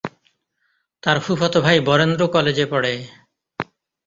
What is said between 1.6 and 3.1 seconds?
ভাই বরেন্দ্র কলেজে পড়ে।